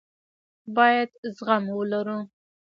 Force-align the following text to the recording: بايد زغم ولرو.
بايد 0.75 1.09
زغم 1.35 1.63
ولرو. 1.77 2.19